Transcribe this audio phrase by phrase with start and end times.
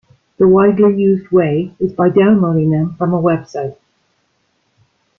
[0.39, 3.77] The widely used way is by downloading them from a website.